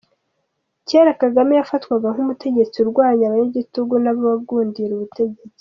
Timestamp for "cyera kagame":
0.87-1.53